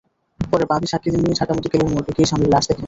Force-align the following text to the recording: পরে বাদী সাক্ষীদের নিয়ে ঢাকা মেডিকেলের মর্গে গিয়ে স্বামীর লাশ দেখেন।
পরে 0.39 0.65
বাদী 0.71 0.87
সাক্ষীদের 0.91 1.21
নিয়ে 1.21 1.37
ঢাকা 1.39 1.53
মেডিকেলের 1.55 1.91
মর্গে 1.93 2.11
গিয়ে 2.17 2.29
স্বামীর 2.29 2.51
লাশ 2.53 2.63
দেখেন। 2.65 2.79